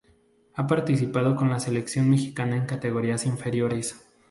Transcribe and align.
Ha 0.55 0.65
participado 0.65 1.35
con 1.35 1.51
la 1.51 1.59
Selección 1.59 2.09
mexicana 2.09 2.55
en 2.57 2.65
categorías 2.65 3.27
inferiores. 3.27 4.03